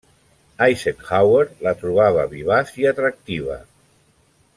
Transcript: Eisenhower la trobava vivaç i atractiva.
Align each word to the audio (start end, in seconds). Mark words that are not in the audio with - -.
Eisenhower 0.67 1.43
la 1.67 1.73
trobava 1.81 2.25
vivaç 2.33 2.73
i 2.85 2.89
atractiva. 2.93 3.59